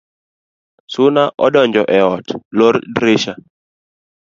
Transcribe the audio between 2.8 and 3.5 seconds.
drisha